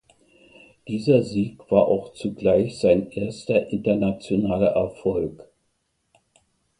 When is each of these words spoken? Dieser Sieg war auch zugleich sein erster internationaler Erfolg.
Dieser 0.87 1.21
Sieg 1.21 1.59
war 1.69 1.85
auch 1.87 2.13
zugleich 2.13 2.79
sein 2.79 3.11
erster 3.11 3.67
internationaler 3.71 4.69
Erfolg. 4.71 5.47